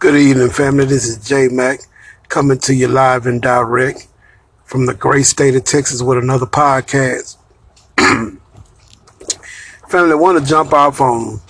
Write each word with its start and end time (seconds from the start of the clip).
Good 0.00 0.14
evening, 0.14 0.50
family. 0.50 0.84
This 0.84 1.08
is 1.08 1.28
J 1.28 1.48
Mac 1.48 1.80
coming 2.28 2.58
to 2.58 2.72
you 2.72 2.86
live 2.86 3.26
and 3.26 3.42
direct 3.42 4.06
from 4.62 4.86
the 4.86 4.94
great 4.94 5.24
state 5.24 5.56
of 5.56 5.64
Texas 5.64 6.02
with 6.02 6.18
another 6.18 6.46
podcast. 6.46 7.36
family, 9.88 10.12
I 10.12 10.14
want 10.14 10.38
to 10.38 10.48
jump 10.48 10.72
off 10.72 11.00
on 11.00 11.40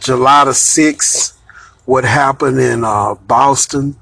July 0.00 0.44
the 0.44 0.50
6th, 0.50 1.36
what 1.84 2.02
happened 2.02 2.58
in 2.58 2.82
uh, 2.82 3.14
Boston. 3.14 3.94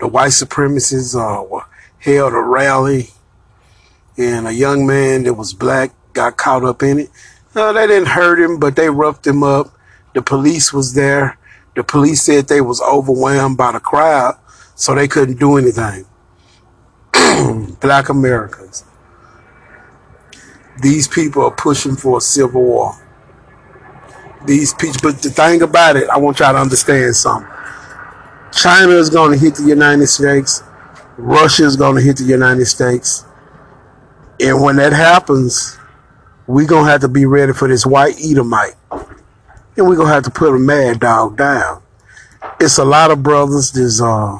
The 0.00 0.08
white 0.08 0.32
supremacists 0.32 1.14
uh, 1.14 1.64
held 2.00 2.32
a 2.32 2.40
rally, 2.40 3.10
and 4.16 4.48
a 4.48 4.52
young 4.52 4.88
man 4.88 5.22
that 5.22 5.34
was 5.34 5.54
black 5.54 5.92
got 6.14 6.36
caught 6.36 6.64
up 6.64 6.82
in 6.82 6.98
it. 6.98 7.10
Uh, 7.54 7.72
they 7.74 7.86
didn't 7.86 8.08
hurt 8.08 8.40
him, 8.40 8.58
but 8.58 8.74
they 8.74 8.90
roughed 8.90 9.24
him 9.24 9.44
up. 9.44 9.72
The 10.14 10.22
police 10.22 10.72
was 10.72 10.94
there 10.94 11.38
the 11.80 11.84
police 11.84 12.20
said 12.22 12.46
they 12.46 12.60
was 12.60 12.82
overwhelmed 12.82 13.56
by 13.56 13.72
the 13.72 13.80
crowd, 13.80 14.38
so 14.74 14.94
they 14.94 15.08
couldn't 15.08 15.38
do 15.38 15.56
anything. 15.56 16.04
Black 17.80 18.10
Americans. 18.10 18.84
These 20.82 21.08
people 21.08 21.42
are 21.42 21.50
pushing 21.50 21.96
for 21.96 22.18
a 22.18 22.20
civil 22.20 22.62
war. 22.62 22.94
These 24.44 24.74
people, 24.74 25.00
but 25.02 25.22
the 25.22 25.30
thing 25.30 25.62
about 25.62 25.96
it, 25.96 26.10
I 26.10 26.18
want 26.18 26.40
y'all 26.40 26.52
to 26.52 26.58
understand 26.58 27.16
something. 27.16 27.50
China 28.52 28.92
is 28.92 29.08
going 29.08 29.32
to 29.32 29.38
hit 29.38 29.54
the 29.54 29.66
United 29.66 30.08
States. 30.08 30.62
Russia 31.16 31.64
is 31.64 31.76
going 31.76 31.96
to 31.96 32.02
hit 32.02 32.18
the 32.18 32.24
United 32.24 32.66
States. 32.66 33.24
And 34.38 34.60
when 34.60 34.76
that 34.76 34.92
happens, 34.92 35.78
we're 36.46 36.66
going 36.66 36.84
to 36.84 36.90
have 36.90 37.00
to 37.00 37.08
be 37.08 37.24
ready 37.24 37.54
for 37.54 37.68
this 37.68 37.86
white 37.86 38.16
Edomite 38.22 38.74
and 39.80 39.88
we're 39.88 39.96
gonna 39.96 40.12
have 40.12 40.24
to 40.24 40.30
put 40.30 40.54
a 40.54 40.58
mad 40.58 41.00
dog 41.00 41.38
down. 41.38 41.82
It's 42.60 42.78
a 42.78 42.84
lot 42.84 43.10
of 43.10 43.22
brothers 43.22 43.72
that's 43.72 44.00
uh, 44.00 44.38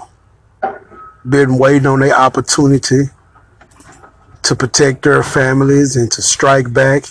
been 1.28 1.56
waiting 1.58 1.86
on 1.86 2.00
their 2.00 2.14
opportunity 2.14 3.04
to 4.42 4.54
protect 4.54 5.02
their 5.02 5.22
families 5.22 5.96
and 5.96 6.12
to 6.12 6.20
strike 6.20 6.72
back 6.72 7.04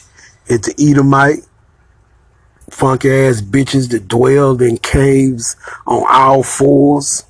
at 0.50 0.64
the 0.64 0.76
Edomite 0.80 1.40
Funk 2.70 3.04
ass 3.04 3.42
bitches 3.42 3.90
that 3.90 4.08
dwelled 4.08 4.62
in 4.62 4.78
caves 4.78 5.56
on 5.88 6.06
all 6.08 6.44
fours. 6.44 7.26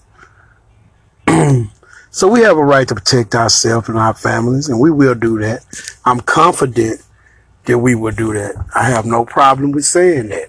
so 2.11 2.27
we 2.27 2.41
have 2.41 2.57
a 2.57 2.63
right 2.63 2.87
to 2.89 2.95
protect 2.95 3.35
ourselves 3.35 3.87
and 3.87 3.97
our 3.97 4.13
families, 4.13 4.67
and 4.67 4.81
we 4.81 4.91
will 4.91 5.15
do 5.15 5.39
that. 5.39 5.63
I'm 6.03 6.19
confident 6.19 7.01
that 7.65 7.79
we 7.79 7.95
will 7.95 8.11
do 8.11 8.33
that. 8.33 8.55
I 8.75 8.83
have 8.89 9.05
no 9.05 9.23
problem 9.23 9.71
with 9.71 9.85
saying 9.85 10.27
that. 10.29 10.48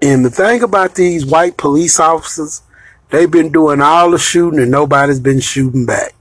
And 0.00 0.24
the 0.24 0.30
thing 0.30 0.62
about 0.62 0.94
these 0.94 1.26
white 1.26 1.56
police 1.56 1.98
officers, 1.98 2.62
they've 3.10 3.30
been 3.30 3.50
doing 3.50 3.80
all 3.80 4.10
the 4.10 4.18
shooting 4.18 4.60
and 4.60 4.70
nobody's 4.70 5.20
been 5.20 5.40
shooting 5.40 5.86
back. 5.86 6.14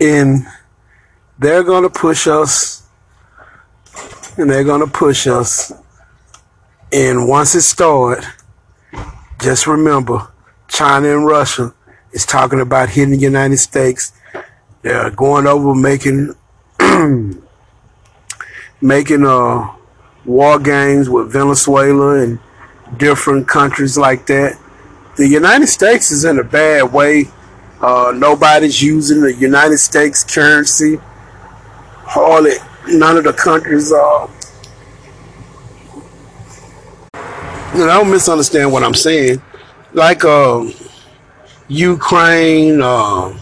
And 0.00 0.46
they're 1.38 1.64
going 1.64 1.82
to 1.82 1.90
push 1.90 2.26
us 2.26 2.86
and 4.36 4.50
they're 4.50 4.64
going 4.64 4.82
to 4.82 4.92
push 4.92 5.26
us. 5.26 5.72
And 6.92 7.28
once 7.28 7.54
it 7.54 7.62
starts, 7.62 8.26
just 9.40 9.66
remember 9.66 10.28
China 10.68 11.08
and 11.08 11.26
Russia 11.26 11.74
is 12.12 12.24
talking 12.24 12.60
about 12.60 12.90
hitting 12.90 13.10
the 13.10 13.18
United 13.18 13.56
States. 13.58 14.12
They're 14.82 15.10
going 15.10 15.46
over 15.46 15.74
making 15.74 16.34
making 18.80 19.26
uh, 19.26 19.74
war 20.26 20.58
games 20.58 21.08
with 21.08 21.32
Venezuela 21.32 22.22
and 22.22 22.38
different 22.96 23.48
countries 23.48 23.96
like 23.96 24.26
that. 24.26 24.58
The 25.16 25.26
United 25.26 25.68
States 25.68 26.10
is 26.10 26.24
in 26.24 26.38
a 26.38 26.44
bad 26.44 26.92
way. 26.92 27.26
Uh, 27.80 28.12
nobody's 28.14 28.82
using 28.82 29.22
the 29.22 29.34
United 29.34 29.78
States 29.78 30.24
currency. 30.24 30.98
Hardly 32.08 32.56
none 32.88 33.16
of 33.16 33.24
the 33.24 33.32
countries 33.32 33.92
are. 33.92 34.28
You 37.72 37.80
know, 37.80 37.86
don't 37.86 38.10
misunderstand 38.10 38.72
what 38.72 38.82
I'm 38.82 38.94
saying. 38.94 39.40
Like 39.92 40.24
uh, 40.24 40.70
Ukraine, 41.68 42.80
uh, 42.82 43.38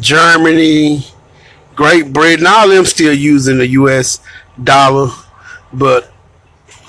Germany, 0.00 1.04
Great 1.74 2.12
Britain, 2.12 2.46
all 2.46 2.68
them 2.68 2.84
still 2.84 3.12
using 3.12 3.58
the 3.58 3.68
U.S. 3.68 4.20
dollar 4.62 5.10
but 5.78 6.10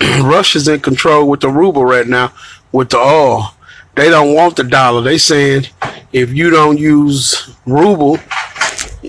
Russia's 0.22 0.68
in 0.68 0.80
control 0.80 1.28
with 1.28 1.40
the 1.40 1.48
ruble 1.48 1.84
right 1.84 2.06
now 2.06 2.32
with 2.72 2.90
the 2.90 2.98
oil. 2.98 3.54
They 3.94 4.10
don't 4.10 4.34
want 4.34 4.56
the 4.56 4.64
dollar. 4.64 5.02
They 5.02 5.18
saying 5.18 5.66
if 6.12 6.32
you 6.32 6.50
don't 6.50 6.78
use 6.78 7.54
ruble, 7.66 8.18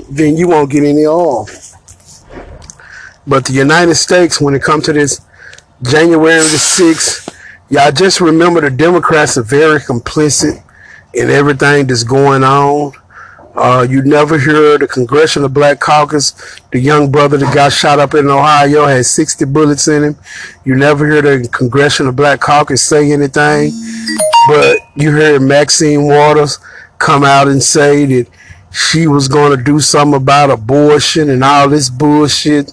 then 0.09 0.38
you 0.38 0.47
won't 0.47 0.71
get 0.71 0.83
any 0.83 1.05
oil. 1.05 1.47
But 3.25 3.45
the 3.45 3.53
United 3.53 3.95
States, 3.95 4.39
when 4.39 4.55
it 4.55 4.63
comes 4.63 4.85
to 4.85 4.93
this 4.93 5.19
January 5.81 6.39
the 6.39 6.57
6th, 6.57 7.33
y'all 7.69 7.91
just 7.91 8.21
remember 8.21 8.61
the 8.61 8.69
Democrats 8.71 9.38
are 9.38 9.44
very 9.44 9.79
complicit 9.79 10.63
in 11.13 11.29
everything 11.29 11.88
that's 11.88 12.03
going 12.03 12.44
on. 12.44 12.94
Uh, 13.57 13.81
you 13.90 14.03
never 14.03 14.38
hear 14.38 14.78
the 14.78 14.88
Congressional 14.88 15.50
Black 15.50 15.79
Caucus, 15.79 16.59
the 16.72 16.79
young 16.79 17.09
brother 17.09 17.38
that 17.38 17.56
got 17.56 17.73
shot 17.73 17.97
up 17.97 18.13
in 18.13 18.28
Ohio 18.28 18.85
had 18.85 19.03
60 19.03 19.45
bullets 19.45 19.88
in 19.88 20.03
him. 20.03 20.16
You 20.63 20.75
never 20.75 21.09
hear 21.09 21.23
the 21.23 21.50
Congressional 21.50 22.12
Black 22.12 22.40
Caucus 22.40 22.88
say 22.88 23.12
anything, 23.12 23.72
but 24.47 24.78
you 24.95 25.16
hear 25.16 25.40
Maxine 25.40 26.06
Waters 26.06 26.59
come 27.00 27.23
out 27.23 27.47
and 27.47 27.62
say 27.62 28.06
that 28.06 28.28
she 28.72 29.07
was 29.07 29.28
going 29.28 29.57
to 29.57 29.63
do 29.63 29.79
something 29.79 30.22
about 30.22 30.51
abortion 30.51 31.31
and 31.31 31.44
all 31.44 31.68
this 31.68 31.89
bullshit. 31.89 32.72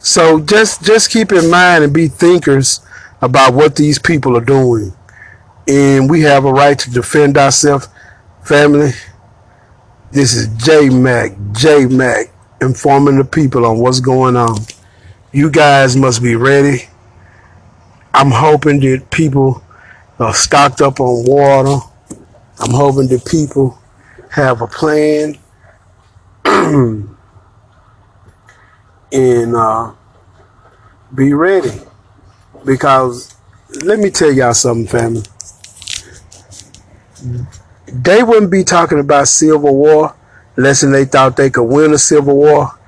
So 0.00 0.40
just 0.40 0.82
just 0.84 1.12
keep 1.12 1.30
in 1.30 1.48
mind 1.48 1.84
and 1.84 1.92
be 1.94 2.08
thinkers 2.08 2.80
about 3.22 3.54
what 3.54 3.76
these 3.76 4.00
people 4.00 4.36
are 4.36 4.44
doing. 4.44 4.92
And 5.68 6.10
we 6.10 6.22
have 6.22 6.44
a 6.44 6.52
right 6.52 6.76
to 6.80 6.90
defend 6.90 7.38
ourselves, 7.38 7.88
family. 8.42 8.90
This 10.16 10.32
is 10.34 10.48
J 10.64 10.88
Mac, 10.88 11.32
J 11.52 11.84
Mac, 11.84 12.32
informing 12.62 13.18
the 13.18 13.24
people 13.26 13.66
on 13.66 13.80
what's 13.80 14.00
going 14.00 14.34
on. 14.34 14.56
You 15.30 15.50
guys 15.50 15.94
must 15.94 16.22
be 16.22 16.36
ready. 16.36 16.84
I'm 18.14 18.30
hoping 18.30 18.80
that 18.80 19.10
people 19.10 19.62
are 20.18 20.32
stocked 20.32 20.80
up 20.80 21.00
on 21.00 21.26
water. 21.26 21.84
I'm 22.60 22.70
hoping 22.70 23.08
that 23.08 23.26
people 23.26 23.78
have 24.30 24.62
a 24.62 24.66
plan 24.66 25.36
and 26.46 27.16
uh, 29.54 29.92
be 31.14 31.34
ready. 31.34 31.78
Because 32.64 33.36
let 33.84 33.98
me 33.98 34.08
tell 34.08 34.32
y'all 34.32 34.54
something, 34.54 34.86
family 34.86 35.24
they 37.86 38.22
wouldn't 38.22 38.50
be 38.50 38.64
talking 38.64 38.98
about 38.98 39.28
civil 39.28 39.76
war 39.76 40.14
unless 40.56 40.80
they 40.80 41.04
thought 41.04 41.36
they 41.36 41.50
could 41.50 41.64
win 41.64 41.92
a 41.92 41.98
civil 41.98 42.36
war. 42.36 42.78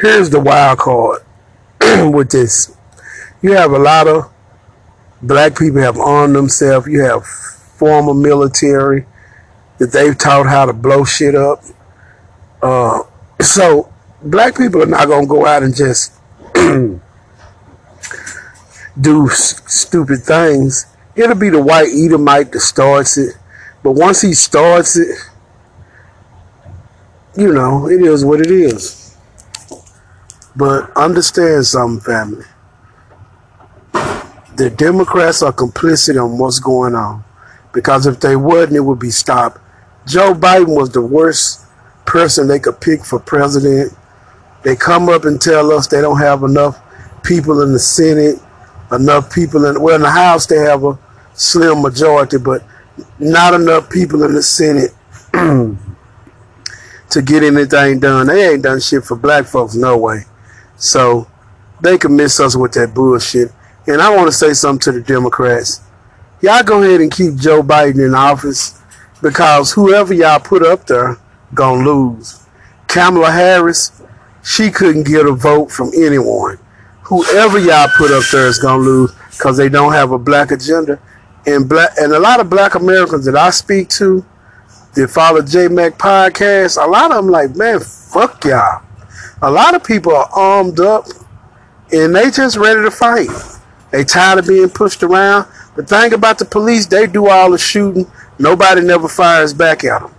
Here's 0.00 0.30
the 0.30 0.40
wild 0.40 0.78
card 0.78 1.22
with 2.12 2.30
this. 2.30 2.74
You 3.42 3.52
have 3.52 3.72
a 3.72 3.78
lot 3.78 4.08
of 4.08 4.32
black 5.22 5.58
people 5.58 5.80
have 5.80 5.98
armed 5.98 6.36
themselves. 6.36 6.86
You 6.86 7.02
have 7.02 7.26
former 7.26 8.14
military 8.14 9.06
that 9.78 9.92
they've 9.92 10.16
taught 10.16 10.46
how 10.46 10.66
to 10.66 10.72
blow 10.72 11.04
shit 11.04 11.34
up. 11.34 11.62
Uh, 12.62 13.02
so 13.40 13.92
black 14.22 14.56
people 14.56 14.82
are 14.82 14.86
not 14.86 15.08
gonna 15.08 15.26
go 15.26 15.44
out 15.44 15.62
and 15.62 15.74
just 15.74 16.12
do 16.54 17.00
s- 19.30 19.60
stupid 19.66 20.22
things. 20.22 20.86
It'll 21.14 21.34
be 21.34 21.50
the 21.50 21.62
white 21.62 21.88
Edomite 21.88 22.52
that 22.52 22.60
starts 22.60 23.18
it 23.18 23.36
but 23.82 23.92
once 23.92 24.20
he 24.20 24.34
starts 24.34 24.96
it, 24.96 25.16
you 27.36 27.52
know, 27.52 27.88
it 27.88 28.00
is 28.00 28.24
what 28.24 28.40
it 28.40 28.50
is. 28.50 29.16
But 30.54 30.90
understand 30.96 31.66
something, 31.66 32.00
family. 32.00 32.44
The 34.56 34.70
Democrats 34.70 35.42
are 35.42 35.52
complicit 35.52 36.16
in 36.16 36.38
what's 36.38 36.58
going 36.58 36.94
on. 36.94 37.24
Because 37.72 38.06
if 38.06 38.20
they 38.20 38.36
wouldn't, 38.36 38.74
it 38.74 38.80
would 38.80 38.98
be 38.98 39.10
stopped. 39.10 39.60
Joe 40.06 40.32
Biden 40.32 40.74
was 40.74 40.90
the 40.90 41.02
worst 41.02 41.66
person 42.06 42.48
they 42.48 42.58
could 42.58 42.80
pick 42.80 43.04
for 43.04 43.18
president. 43.18 43.92
They 44.62 44.76
come 44.76 45.10
up 45.10 45.26
and 45.26 45.38
tell 45.38 45.70
us 45.72 45.86
they 45.86 46.00
don't 46.00 46.18
have 46.18 46.42
enough 46.42 46.80
people 47.22 47.60
in 47.60 47.74
the 47.74 47.78
Senate, 47.78 48.40
enough 48.90 49.30
people 49.30 49.66
in 49.66 49.80
well 49.82 49.96
in 49.96 50.00
the 50.02 50.10
House 50.10 50.46
they 50.46 50.56
have 50.56 50.84
a 50.84 50.98
slim 51.34 51.82
majority, 51.82 52.38
but 52.38 52.62
not 53.18 53.54
enough 53.54 53.90
people 53.90 54.22
in 54.24 54.34
the 54.34 54.42
Senate 54.42 54.92
to 57.10 57.22
get 57.22 57.42
anything 57.42 58.00
done. 58.00 58.26
They 58.26 58.52
ain't 58.52 58.62
done 58.62 58.80
shit 58.80 59.04
for 59.04 59.16
black 59.16 59.46
folks, 59.46 59.74
no 59.74 59.96
way. 59.96 60.22
So 60.76 61.26
they 61.80 61.98
can 61.98 62.16
miss 62.16 62.40
us 62.40 62.56
with 62.56 62.72
that 62.72 62.94
bullshit. 62.94 63.50
And 63.86 64.00
I 64.00 64.14
want 64.14 64.28
to 64.28 64.32
say 64.32 64.52
something 64.52 64.92
to 64.92 64.98
the 64.98 65.00
Democrats. 65.00 65.80
y'all 66.40 66.62
go 66.62 66.82
ahead 66.82 67.00
and 67.00 67.10
keep 67.10 67.36
Joe 67.36 67.62
Biden 67.62 68.04
in 68.04 68.14
office 68.14 68.80
because 69.22 69.72
whoever 69.72 70.12
y'all 70.12 70.40
put 70.40 70.64
up 70.64 70.86
there 70.86 71.16
gonna 71.54 71.84
lose. 71.84 72.46
Kamala 72.88 73.30
Harris, 73.30 74.02
she 74.42 74.70
couldn't 74.70 75.04
get 75.04 75.26
a 75.26 75.32
vote 75.32 75.70
from 75.70 75.90
anyone. 75.96 76.58
Whoever 77.04 77.58
y'all 77.58 77.88
put 77.96 78.10
up 78.10 78.24
there 78.32 78.46
is 78.46 78.58
gonna 78.58 78.82
lose 78.82 79.12
because 79.30 79.56
they 79.56 79.68
don't 79.68 79.92
have 79.92 80.12
a 80.12 80.18
black 80.18 80.50
agenda. 80.50 80.98
And 81.46 81.68
black 81.68 81.90
and 81.98 82.12
a 82.12 82.18
lot 82.18 82.40
of 82.40 82.50
black 82.50 82.74
Americans 82.74 83.24
that 83.26 83.36
I 83.36 83.50
speak 83.50 83.88
to 83.90 84.24
that 84.94 85.08
follow 85.08 85.42
J 85.42 85.68
Mac 85.68 85.98
podcast, 85.98 86.82
a 86.82 86.86
lot 86.88 87.10
of 87.12 87.18
them 87.18 87.28
like, 87.28 87.54
man, 87.54 87.80
fuck 87.80 88.44
y'all. 88.44 88.82
A 89.42 89.50
lot 89.50 89.74
of 89.74 89.84
people 89.84 90.14
are 90.14 90.28
armed 90.32 90.80
up 90.80 91.06
and 91.92 92.14
they 92.14 92.30
just 92.30 92.56
ready 92.56 92.82
to 92.82 92.90
fight. 92.90 93.28
They 93.92 94.02
tired 94.02 94.40
of 94.40 94.46
being 94.46 94.68
pushed 94.68 95.02
around. 95.02 95.46
The 95.76 95.84
thing 95.84 96.12
about 96.14 96.38
the 96.38 96.44
police, 96.44 96.86
they 96.86 97.06
do 97.06 97.28
all 97.28 97.50
the 97.50 97.58
shooting. 97.58 98.10
Nobody 98.38 98.80
never 98.80 99.08
fires 99.08 99.54
back 99.54 99.84
at 99.84 100.00
them. 100.00 100.12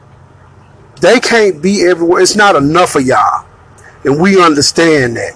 They 1.01 1.19
can't 1.19 1.61
be 1.61 1.83
everywhere. 1.85 2.21
It's 2.21 2.35
not 2.35 2.55
enough 2.55 2.95
of 2.95 3.03
y'all. 3.03 3.45
And 4.05 4.21
we 4.21 4.41
understand 4.41 5.17
that. 5.17 5.33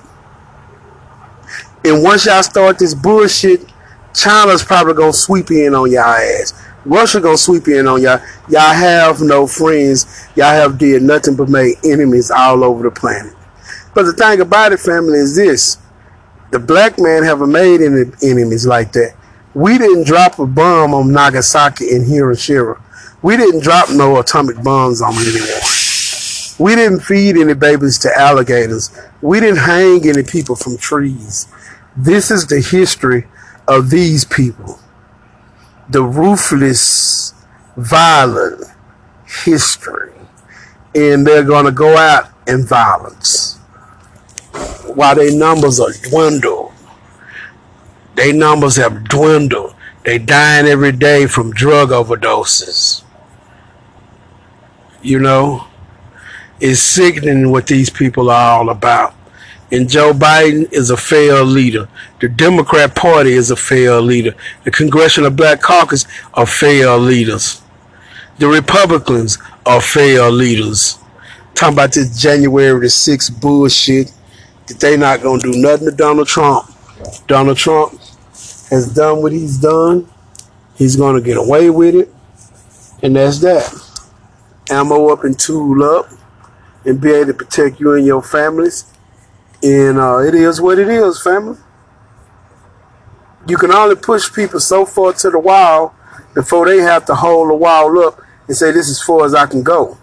And 1.84 2.04
once 2.04 2.26
y'all 2.26 2.44
start 2.44 2.80
this 2.80 2.94
bullshit, 2.94 3.71
China's 4.14 4.64
probably 4.64 4.94
gonna 4.94 5.14
sweep 5.14 5.52
in 5.52 5.74
on 5.74 5.92
y'all 5.92 6.04
ass. 6.04 6.54
Russia 6.86 7.22
gonna 7.22 7.38
sweep 7.38 7.68
in 7.68 7.88
on 7.88 8.02
y'all. 8.02 8.20
Y'all 8.50 8.74
have 8.74 9.22
no 9.22 9.48
friends. 9.48 10.28
Y'all 10.36 10.48
have 10.48 10.78
did 10.78 11.02
nothing 11.04 11.36
but 11.36 11.50
make 11.50 11.78
enemies 11.84 12.32
all 12.32 12.64
over 12.64 12.84
the 12.84 12.92
planet. 12.92 13.34
But 13.94 14.04
the 14.04 14.14
thing 14.14 14.42
about 14.42 14.72
it, 14.72 14.80
family, 14.80 15.20
is 15.20 15.36
this. 15.36 15.78
The 16.52 16.60
black 16.60 17.00
man 17.00 17.24
haven't 17.24 17.52
made 17.52 17.82
any 17.82 18.12
enemies 18.24 18.66
like 18.66 18.92
that. 18.94 19.16
We 19.54 19.78
didn't 19.78 20.06
drop 20.06 20.40
a 20.40 20.46
bomb 20.46 20.94
on 20.94 21.12
Nagasaki 21.12 21.94
and 21.94 22.06
Hiroshima. 22.06 22.76
We 23.22 23.38
didn't 23.38 23.62
drop 23.62 23.90
no 23.92 24.20
atomic 24.20 24.62
bombs 24.64 25.02
on 25.02 25.14
anyone. 25.14 25.48
We 26.60 26.76
didn't 26.76 27.02
feed 27.02 27.38
any 27.38 27.54
babies 27.54 27.98
to 28.00 28.18
alligators. 28.18 28.92
We 29.22 29.40
didn't 29.40 29.60
hang 29.60 30.08
any 30.08 30.24
people 30.24 30.56
from 30.56 30.78
trees. 30.78 31.48
This 31.96 32.32
is 32.32 32.48
the 32.48 32.62
history 32.62 33.28
of 33.68 33.90
these 33.90 34.26
people. 34.26 34.80
The 35.90 36.04
ruthless, 36.04 37.34
violent 37.78 38.64
history. 39.26 40.14
And 40.94 41.26
they're 41.26 41.44
going 41.44 41.66
to 41.66 41.72
go 41.72 41.98
out 41.98 42.30
in 42.48 42.66
violence 42.66 43.58
while 44.96 45.16
their 45.16 45.32
numbers 45.32 45.80
are 45.80 45.94
dwindled. 46.10 46.72
Their 48.16 48.34
numbers 48.34 48.76
have 48.76 49.06
dwindled. 49.06 49.76
They 50.04 50.18
dying 50.18 50.68
every 50.68 50.92
day 50.92 51.28
from 51.28 51.52
drug 51.52 51.90
overdoses. 51.90 53.04
You 55.02 55.20
know, 55.20 55.68
it's 56.60 56.82
sickening 56.82 57.52
what 57.52 57.68
these 57.68 57.90
people 57.90 58.30
are 58.30 58.60
all 58.60 58.70
about. 58.70 59.16
And 59.72 59.90
Joe 59.90 60.12
Biden 60.12 60.72
is 60.74 60.90
a 60.90 60.98
failed 60.98 61.48
leader. 61.48 61.88
The 62.20 62.28
Democrat 62.28 62.94
Party 62.94 63.34
is 63.34 63.52
a 63.52 63.56
failed 63.56 64.06
leader. 64.06 64.36
The 64.66 64.72
Congressional 64.72 65.32
Black 65.32 65.62
Caucus 65.62 66.06
are 66.34 66.46
failed 66.46 67.04
leaders. 67.04 67.62
The 68.38 68.48
Republicans 68.48 69.38
are 69.66 69.82
failed 69.82 70.34
leaders. 70.34 71.00
Talking 71.56 71.76
about 71.76 71.94
this 71.94 72.20
January 72.20 72.80
the 72.80 72.88
6th 72.88 73.40
bullshit 73.40 74.12
that 74.68 74.80
they 74.80 74.98
not 74.98 75.22
going 75.22 75.40
to 75.40 75.52
do 75.52 75.62
nothing 75.62 75.90
to 75.90 75.96
Donald 75.96 76.28
Trump. 76.28 76.70
Donald 77.28 77.58
Trump 77.58 77.94
has 78.70 78.94
done 78.94 79.22
what 79.22 79.32
he's 79.32 79.58
done. 79.58 80.10
He's 80.76 80.96
going 80.96 81.16
to 81.16 81.22
get 81.22 81.38
away 81.38 81.70
with 81.70 81.96
it. 81.96 82.14
And 83.04 83.16
that's 83.16 83.40
that. 83.40 83.74
Ammo 84.70 85.10
up 85.10 85.24
and 85.24 85.38
tool 85.38 85.84
up 85.84 86.10
and 86.86 87.00
be 87.00 87.12
able 87.12 87.28
to 87.28 87.34
protect 87.34 87.80
you 87.80 87.94
and 87.94 88.06
your 88.06 88.22
families. 88.22 88.91
And 89.64 90.00
uh, 90.00 90.20
it 90.20 90.34
is 90.34 90.60
what 90.60 90.80
it 90.80 90.90
is, 90.90 91.22
family. 91.22 91.58
You 93.48 93.58
can 93.58 93.72
only 93.72 93.96
push 93.96 94.32
people 94.34 94.60
so 94.60 94.86
far 94.86 95.14
to 95.14 95.30
the 95.30 95.40
wall 95.40 95.96
before 96.34 96.68
they 96.68 96.78
have 96.80 97.06
to 97.06 97.16
hold 97.16 97.50
the 97.50 97.56
wall 97.56 98.00
up 98.00 98.22
and 98.48 98.56
say, 98.56 98.72
This 98.72 98.88
is 98.88 99.02
far 99.02 99.26
as 99.26 99.34
I 99.34 99.46
can 99.46 99.64
go. 99.64 99.98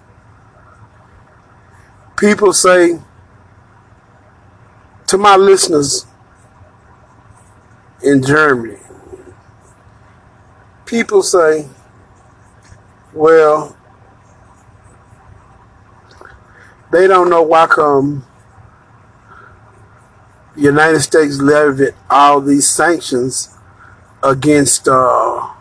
People 2.16 2.52
say, 2.52 2.98
to 5.08 5.16
my 5.16 5.36
listeners 5.36 6.04
in 8.02 8.22
Germany, 8.22 8.78
people 10.84 11.22
say, 11.22 11.66
well, 13.14 13.74
they 16.92 17.06
don't 17.06 17.30
know 17.30 17.42
why 17.42 17.66
come 17.66 18.26
the 20.58 20.64
United 20.64 20.98
States 20.98 21.40
levied 21.40 21.94
all 22.10 22.40
these 22.40 22.68
sanctions 22.68 23.56
against 24.24 24.88
uh, 24.88 25.54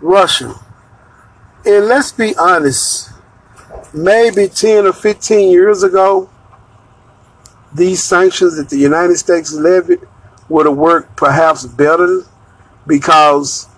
Russia. 0.00 0.52
And 1.64 1.86
let's 1.86 2.10
be 2.10 2.34
honest, 2.36 3.10
maybe 3.94 4.48
10 4.48 4.86
or 4.86 4.92
15 4.92 5.48
years 5.52 5.84
ago, 5.84 6.28
these 7.72 8.02
sanctions 8.02 8.56
that 8.56 8.68
the 8.68 8.78
United 8.78 9.16
States 9.16 9.52
levied 9.52 10.00
would 10.48 10.66
have 10.66 10.76
worked 10.76 11.16
perhaps 11.16 11.64
better 11.64 12.22
because 12.84 13.68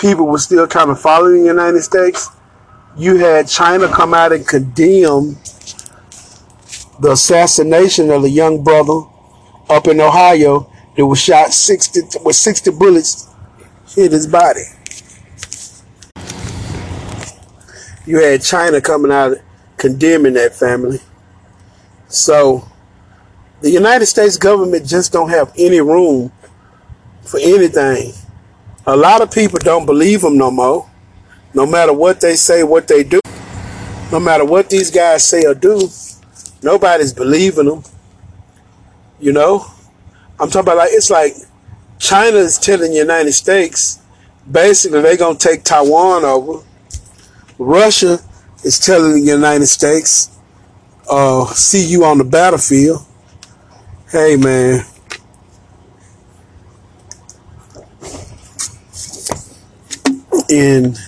people 0.00 0.28
were 0.28 0.38
still 0.38 0.68
kind 0.68 0.90
of 0.90 1.00
following 1.00 1.40
the 1.40 1.48
United 1.48 1.82
States. 1.82 2.28
You 2.96 3.16
had 3.16 3.48
China 3.48 3.88
come 3.88 4.14
out 4.14 4.32
and 4.32 4.46
condemn 4.46 5.38
the 7.00 7.10
assassination 7.10 8.12
of 8.12 8.22
the 8.22 8.30
young 8.30 8.62
brother 8.62 9.08
up 9.68 9.86
in 9.86 10.00
Ohio 10.00 10.70
that 10.96 11.06
was 11.06 11.20
shot 11.20 11.52
60 11.52 12.18
with 12.24 12.36
60 12.36 12.70
bullets 12.72 13.28
hit 13.94 14.12
his 14.12 14.26
body. 14.26 14.62
You 18.06 18.18
had 18.18 18.42
China 18.42 18.80
coming 18.80 19.10
out 19.10 19.38
condemning 19.76 20.34
that 20.34 20.54
family. 20.54 20.98
So 22.08 22.68
the 23.60 23.70
United 23.70 24.06
States 24.06 24.36
government 24.36 24.86
just 24.86 25.12
don't 25.12 25.30
have 25.30 25.52
any 25.56 25.80
room 25.80 26.30
for 27.22 27.40
anything. 27.40 28.12
A 28.86 28.94
lot 28.94 29.22
of 29.22 29.32
people 29.32 29.58
don't 29.58 29.86
believe 29.86 30.20
them 30.20 30.36
no 30.36 30.50
more. 30.50 30.88
No 31.54 31.64
matter 31.64 31.92
what 31.92 32.20
they 32.20 32.34
say, 32.34 32.62
what 32.62 32.88
they 32.88 33.04
do, 33.04 33.20
no 34.12 34.20
matter 34.20 34.44
what 34.44 34.68
these 34.68 34.90
guys 34.90 35.24
say 35.24 35.44
or 35.44 35.54
do, 35.54 35.88
nobody's 36.62 37.12
believing 37.12 37.66
them. 37.66 37.82
You 39.24 39.32
know, 39.32 39.64
I'm 40.38 40.50
talking 40.50 40.60
about 40.60 40.76
like 40.76 40.90
it's 40.92 41.08
like 41.08 41.32
China 41.98 42.36
is 42.36 42.58
telling 42.58 42.90
the 42.90 42.98
United 42.98 43.32
States 43.32 44.02
basically 44.50 45.00
they're 45.00 45.16
gonna 45.16 45.38
take 45.38 45.64
Taiwan 45.64 46.26
over. 46.26 46.62
Russia 47.58 48.18
is 48.64 48.78
telling 48.78 49.12
the 49.12 49.32
United 49.32 49.66
States, 49.66 50.38
uh, 51.10 51.46
see 51.46 51.86
you 51.86 52.04
on 52.04 52.18
the 52.18 52.24
battlefield. 52.24 53.00
Hey, 54.12 54.36
man. 54.36 54.84
And 60.50 60.98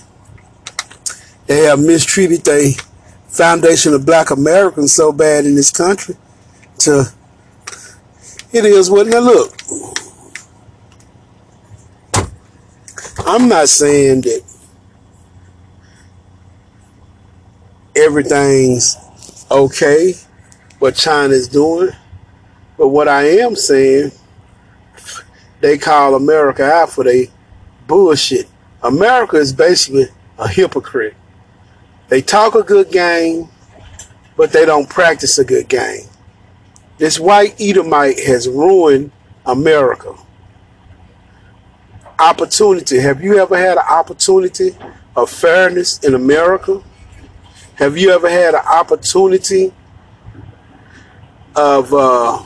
they 1.45 1.65
have 1.65 1.79
mistreated 1.79 2.43
the 2.45 2.83
foundation 3.27 3.93
of 3.93 4.07
black 4.07 4.31
Americans 4.31 4.91
so 4.91 5.11
bad 5.11 5.45
in 5.45 5.53
this 5.53 5.69
country 5.69 6.15
to 6.79 7.13
it 8.65 8.71
is 8.71 8.89
what 8.89 9.07
now 9.07 9.19
look 9.19 9.53
I'm 13.25 13.47
not 13.49 13.67
saying 13.69 14.21
that 14.21 14.41
everything's 17.95 18.97
okay 19.49 20.13
what 20.79 20.95
China's 20.95 21.47
doing 21.47 21.91
but 22.77 22.89
what 22.89 23.07
I 23.07 23.23
am 23.23 23.55
saying, 23.55 24.11
they 25.59 25.77
call 25.79 26.13
America 26.13 26.63
out 26.63 26.91
for 26.91 27.03
their 27.03 27.25
bullshit. 27.87 28.47
America 28.83 29.37
is 29.37 29.51
basically 29.51 30.05
a 30.37 30.47
hypocrite. 30.47 31.15
They 32.09 32.21
talk 32.21 32.53
a 32.53 32.61
good 32.61 32.91
game, 32.91 33.49
but 34.37 34.51
they 34.51 34.65
don't 34.65 34.87
practice 34.87 35.39
a 35.39 35.43
good 35.43 35.67
game. 35.67 36.05
This 36.97 37.19
white 37.19 37.59
Edomite 37.59 38.19
has 38.19 38.47
ruined 38.47 39.11
America. 39.45 40.15
Opportunity. 42.19 42.99
Have 42.99 43.23
you 43.23 43.37
ever 43.39 43.57
had 43.57 43.77
an 43.77 43.85
opportunity 43.89 44.75
of 45.15 45.29
fairness 45.29 45.99
in 46.03 46.15
America? 46.15 46.81
Have 47.75 47.97
you 47.97 48.11
ever 48.11 48.29
had 48.29 48.55
an 48.55 48.65
opportunity 48.65 49.71
of 51.55 51.93
uh, 51.93 52.43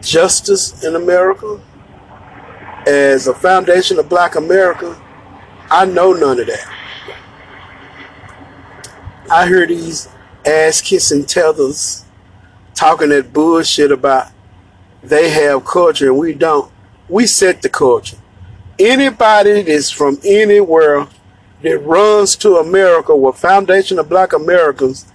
justice 0.00 0.84
in 0.84 0.96
America. 0.96 1.60
as 2.86 3.26
a 3.26 3.34
foundation 3.34 3.98
of 3.98 4.08
black 4.08 4.34
America, 4.34 4.98
I 5.70 5.84
know 5.84 6.14
none 6.14 6.40
of 6.40 6.46
that. 6.46 6.74
I 9.30 9.46
hear 9.46 9.66
these 9.66 10.08
ass 10.46 10.80
kissing 10.80 11.26
tethers 11.26 12.06
talking 12.78 13.08
that 13.08 13.32
bullshit 13.32 13.90
about 13.90 14.28
they 15.02 15.30
have 15.30 15.64
culture 15.64 16.06
and 16.06 16.18
we 16.18 16.32
don't. 16.32 16.70
We 17.08 17.26
set 17.26 17.60
the 17.60 17.68
culture. 17.68 18.16
Anybody 18.78 19.62
that's 19.62 19.90
from 19.90 20.18
anywhere 20.24 21.08
that 21.62 21.78
runs 21.80 22.36
to 22.36 22.56
America 22.56 23.16
with 23.16 23.36
Foundation 23.36 23.98
of 23.98 24.08
Black 24.08 24.32
Americans 24.32 25.12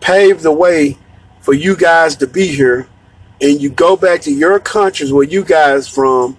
paved 0.00 0.42
the 0.42 0.52
way 0.52 0.96
for 1.40 1.52
you 1.52 1.76
guys 1.76 2.16
to 2.16 2.26
be 2.26 2.46
here 2.46 2.88
and 3.42 3.60
you 3.60 3.68
go 3.68 3.94
back 3.96 4.22
to 4.22 4.32
your 4.32 4.58
countries 4.58 5.12
where 5.12 5.24
you 5.24 5.44
guys 5.44 5.86
from 5.86 6.34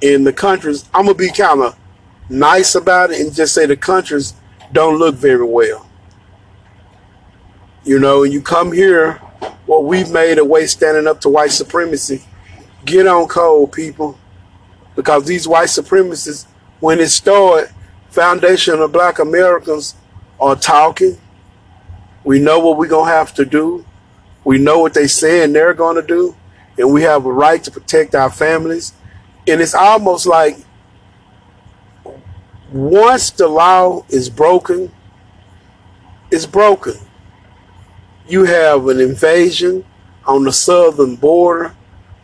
in 0.00 0.22
the 0.22 0.32
countries 0.32 0.88
I'm 0.94 1.06
gonna 1.06 1.18
be 1.18 1.32
kind 1.32 1.60
of 1.62 1.76
nice 2.28 2.76
about 2.76 3.10
it 3.10 3.20
and 3.20 3.34
just 3.34 3.52
say 3.52 3.66
the 3.66 3.76
countries 3.76 4.34
don't 4.72 4.98
look 4.98 5.16
very 5.16 5.44
well 5.44 5.88
you 7.84 7.98
know 7.98 8.22
you 8.22 8.40
come 8.40 8.70
here 8.72 9.20
well 9.66 9.82
we've 9.82 10.10
made 10.10 10.38
a 10.38 10.44
way 10.44 10.66
standing 10.66 11.06
up 11.06 11.20
to 11.22 11.28
white 11.28 11.52
supremacy. 11.52 12.22
Get 12.84 13.06
on 13.06 13.28
cold, 13.28 13.72
people. 13.72 14.18
Because 14.96 15.24
these 15.26 15.46
white 15.46 15.68
supremacists 15.68 16.46
when 16.80 16.98
it 17.00 17.08
started 17.08 17.72
foundation 18.10 18.80
of 18.80 18.90
black 18.92 19.18
americans 19.18 19.94
are 20.40 20.56
talking. 20.56 21.18
We 22.24 22.38
know 22.38 22.58
what 22.58 22.78
we're 22.78 22.88
gonna 22.88 23.10
have 23.10 23.34
to 23.34 23.44
do. 23.44 23.84
We 24.44 24.58
know 24.58 24.78
what 24.78 24.94
they 24.94 25.06
saying 25.06 25.52
they're 25.52 25.74
going 25.74 25.96
to 25.96 26.02
do, 26.02 26.34
and 26.78 26.90
we 26.90 27.02
have 27.02 27.26
a 27.26 27.32
right 27.32 27.62
to 27.64 27.70
protect 27.70 28.14
our 28.14 28.30
families. 28.30 28.94
And 29.46 29.60
it's 29.60 29.74
almost 29.74 30.26
like 30.26 30.56
once 32.72 33.30
the 33.30 33.48
law 33.48 34.04
is 34.08 34.30
broken, 34.30 34.90
it's 36.30 36.46
broken. 36.46 36.94
You 38.28 38.44
have 38.44 38.86
an 38.88 39.00
invasion 39.00 39.84
on 40.26 40.44
the 40.44 40.52
southern 40.52 41.16
border 41.16 41.74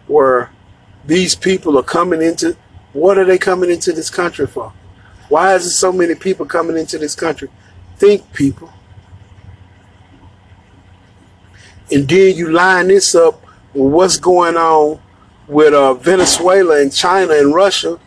where 0.06 0.50
these 1.04 1.34
people 1.34 1.78
are 1.78 1.82
coming 1.82 2.22
into 2.22 2.56
what 2.92 3.18
are 3.18 3.24
they 3.24 3.38
coming 3.38 3.70
into 3.70 3.92
this 3.92 4.10
country 4.10 4.46
for? 4.46 4.72
Why 5.28 5.54
is 5.54 5.64
there 5.64 5.72
so 5.72 5.92
many 5.92 6.14
people 6.14 6.46
coming 6.46 6.76
into 6.76 6.98
this 6.98 7.14
country? 7.14 7.48
Think 7.96 8.32
people. 8.32 8.72
and 11.92 12.08
then 12.08 12.34
you 12.34 12.50
line 12.50 12.88
this 12.88 13.14
up 13.14 13.42
with 13.72 13.92
what's 13.92 14.16
going 14.16 14.56
on 14.56 14.98
with 15.46 15.74
uh, 15.74 15.94
Venezuela 15.94 16.80
and 16.80 16.92
China 16.92 17.34
and 17.34 17.54
Russia, 17.54 17.98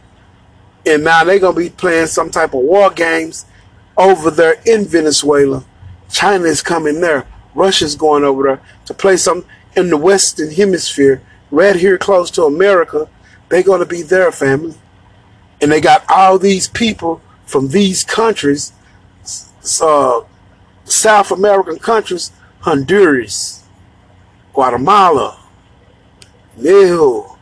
and 0.86 1.04
now 1.04 1.24
they're 1.24 1.40
gonna 1.40 1.56
be 1.56 1.70
playing 1.70 2.08
some 2.08 2.32
type 2.32 2.54
of 2.54 2.62
war 2.62 2.90
games 2.90 3.46
over 3.96 4.32
there 4.32 4.56
in 4.66 4.86
Venezuela. 4.86 5.64
China 6.10 6.46
is 6.46 6.62
coming 6.62 7.02
there. 7.02 7.28
Russia's 7.58 7.96
going 7.96 8.24
over 8.24 8.44
there 8.44 8.62
to 8.86 8.94
play 8.94 9.18
some 9.18 9.44
in 9.76 9.90
the 9.90 9.98
Western 9.98 10.52
Hemisphere, 10.52 11.22
right 11.50 11.76
here 11.76 11.98
close 11.98 12.30
to 12.32 12.44
America. 12.44 13.10
They're 13.50 13.64
gonna 13.64 13.86
be 13.86 14.04
their 14.04 14.32
family, 14.32 14.76
and 15.60 15.72
they 15.72 15.82
got 15.82 16.06
all 16.10 16.38
these 16.38 16.68
people 16.68 17.22
from 17.46 17.70
these 17.70 18.04
countries, 18.04 18.74
uh, 19.82 20.22
South 20.86 21.32
American 21.32 21.80
countries, 21.80 22.32
Honduras, 22.60 23.64
Guatemala, 24.54 25.40
Mexico, 26.56 27.38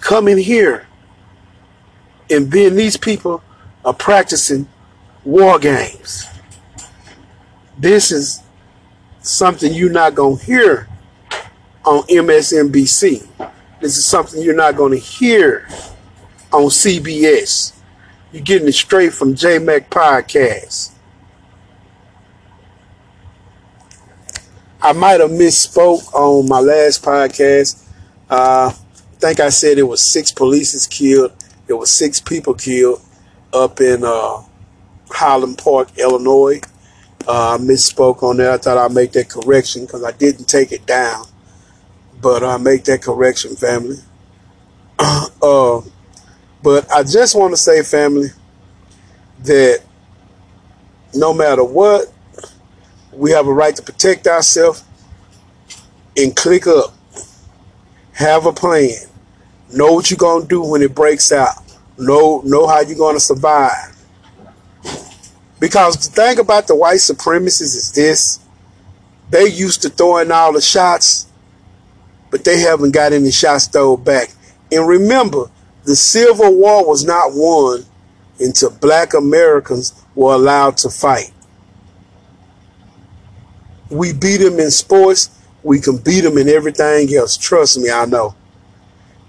coming 0.00 0.38
here. 0.38 0.86
And 2.30 2.50
then 2.50 2.76
these 2.76 2.96
people 2.96 3.42
are 3.84 3.94
practicing 3.94 4.68
war 5.24 5.58
games. 5.58 6.26
This 7.78 8.12
is 8.12 8.43
something 9.24 9.72
you're 9.72 9.90
not 9.90 10.14
going 10.14 10.38
to 10.38 10.44
hear 10.44 10.88
on 11.84 12.02
MSNBC. 12.04 13.26
This 13.80 13.96
is 13.96 14.06
something 14.06 14.40
you're 14.42 14.54
not 14.54 14.76
going 14.76 14.92
to 14.92 14.98
hear 14.98 15.66
on 16.52 16.64
CBS. 16.64 17.72
You're 18.32 18.42
getting 18.42 18.68
it 18.68 18.72
straight 18.72 19.12
from 19.12 19.34
JMac 19.34 19.88
Podcast. 19.88 20.92
I 24.80 24.92
might 24.92 25.20
have 25.20 25.30
misspoke 25.30 26.12
on 26.12 26.46
my 26.46 26.60
last 26.60 27.02
podcast. 27.02 27.88
Uh, 28.28 28.70
I 28.70 29.16
think 29.18 29.40
I 29.40 29.48
said 29.48 29.78
it 29.78 29.84
was 29.84 30.02
six 30.02 30.30
police 30.30 30.86
killed. 30.86 31.32
It 31.66 31.72
was 31.72 31.90
six 31.90 32.20
people 32.20 32.52
killed 32.52 33.00
up 33.54 33.80
in 33.80 34.04
uh, 34.04 34.42
Highland 35.10 35.56
Park, 35.56 35.96
Illinois. 35.96 36.60
Uh, 37.26 37.54
I 37.54 37.58
misspoke 37.62 38.22
on 38.22 38.36
that. 38.38 38.50
I 38.52 38.58
thought 38.58 38.78
I'd 38.78 38.92
make 38.94 39.12
that 39.12 39.30
correction 39.30 39.86
because 39.86 40.04
I 40.04 40.12
didn't 40.12 40.46
take 40.46 40.72
it 40.72 40.86
down. 40.86 41.24
But 42.20 42.44
I 42.44 42.56
make 42.58 42.84
that 42.84 43.02
correction, 43.02 43.56
family. 43.56 43.96
uh, 44.98 45.80
but 46.62 46.90
I 46.92 47.02
just 47.02 47.34
want 47.34 47.52
to 47.52 47.56
say, 47.56 47.82
family, 47.82 48.28
that 49.42 49.82
no 51.14 51.32
matter 51.34 51.64
what, 51.64 52.12
we 53.12 53.30
have 53.30 53.46
a 53.46 53.52
right 53.52 53.74
to 53.76 53.82
protect 53.82 54.26
ourselves 54.26 54.84
and 56.16 56.34
click 56.34 56.66
up. 56.66 56.94
Have 58.12 58.46
a 58.46 58.52
plan. 58.52 58.94
Know 59.72 59.92
what 59.92 60.10
you're 60.10 60.18
gonna 60.18 60.46
do 60.46 60.62
when 60.62 60.82
it 60.82 60.94
breaks 60.94 61.32
out. 61.32 61.54
Know 61.98 62.42
know 62.44 62.66
how 62.66 62.80
you're 62.80 62.98
gonna 62.98 63.20
survive. 63.20 63.93
Because 65.64 65.96
the 65.96 66.14
thing 66.14 66.38
about 66.38 66.66
the 66.66 66.76
white 66.76 66.98
supremacists 66.98 67.74
is 67.74 67.90
this. 67.92 68.38
They 69.30 69.46
used 69.46 69.80
to 69.80 69.88
throwing 69.88 70.30
all 70.30 70.52
the 70.52 70.60
shots, 70.60 71.26
but 72.30 72.44
they 72.44 72.60
haven't 72.60 72.90
got 72.90 73.14
any 73.14 73.30
shots 73.30 73.66
thrown 73.66 74.04
back. 74.04 74.28
And 74.70 74.86
remember, 74.86 75.46
the 75.84 75.96
Civil 75.96 76.54
War 76.54 76.86
was 76.86 77.06
not 77.06 77.30
won 77.32 77.86
until 78.38 78.72
black 78.72 79.14
Americans 79.14 79.94
were 80.14 80.34
allowed 80.34 80.76
to 80.76 80.90
fight. 80.90 81.32
We 83.88 84.12
beat 84.12 84.42
them 84.42 84.60
in 84.60 84.70
sports. 84.70 85.30
We 85.62 85.80
can 85.80 85.96
beat 85.96 86.20
them 86.20 86.36
in 86.36 86.50
everything 86.50 87.08
else. 87.14 87.38
Trust 87.38 87.78
me, 87.78 87.88
I 87.90 88.04
know. 88.04 88.34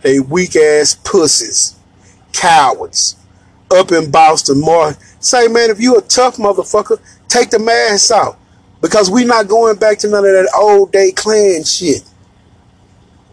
They 0.02 0.20
weak 0.20 0.58
ass 0.58 0.96
pussies, 1.02 1.78
cowards. 2.34 3.16
Up 3.72 3.94
in 3.94 4.12
Boston, 4.12 4.60
more 4.60 4.98
say, 5.26 5.48
man, 5.48 5.70
if 5.70 5.80
you 5.80 5.98
a 5.98 6.02
tough 6.02 6.38
motherfucker, 6.38 7.00
take 7.28 7.50
the 7.50 7.60
mask 7.60 8.12
out. 8.12 8.38
Because 8.82 9.10
we 9.10 9.26
not 9.26 9.48
going 9.48 9.78
back 9.78 9.98
to 10.00 10.08
none 10.08 10.26
of 10.26 10.32
that 10.32 10.52
old 10.56 10.92
day 10.92 11.12
Klan 11.12 11.64
shit. 11.64 12.04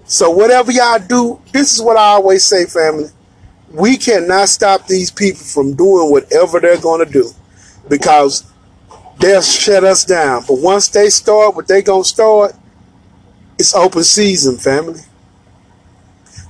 So 0.04 0.30
whatever 0.30 0.72
y'all 0.72 0.98
do, 0.98 1.40
this 1.52 1.74
is 1.74 1.82
what 1.82 1.96
I 1.96 2.04
always 2.14 2.44
say, 2.44 2.64
family. 2.64 3.08
We 3.70 3.96
cannot 3.96 4.48
stop 4.48 4.86
these 4.86 5.10
people 5.10 5.42
from 5.42 5.74
doing 5.74 6.10
whatever 6.10 6.60
they're 6.60 6.80
going 6.80 7.04
to 7.04 7.12
do. 7.12 7.30
Because 7.88 8.44
they'll 9.18 9.42
shut 9.42 9.84
us 9.84 10.04
down. 10.04 10.44
But 10.46 10.58
once 10.60 10.88
they 10.88 11.08
start 11.08 11.54
what 11.54 11.68
they 11.68 11.82
gonna 11.82 12.04
start, 12.04 12.54
it's 13.58 13.74
open 13.74 14.04
season, 14.04 14.56
family. 14.56 15.00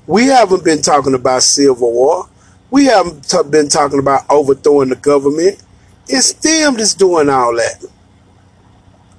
We 0.07 0.27
haven't 0.27 0.65
been 0.65 0.83
talking 0.83 1.15
about 1.15 1.43
civil 1.43 1.93
war. 1.93 2.29
We 2.73 2.87
haven't 2.87 3.29
t- 3.29 3.39
been 3.51 3.69
talking 3.69 3.99
about 3.99 4.23
overthrowing 4.31 4.89
the 4.89 4.97
government. 4.97 5.63
It's 6.09 6.33
them 6.33 6.75
that's 6.75 6.95
doing 6.95 7.29
all 7.29 7.55
that. 7.57 7.85